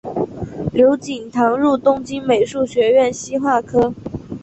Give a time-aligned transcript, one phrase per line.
[0.73, 3.93] 刘锦堂入东京美术学校西画科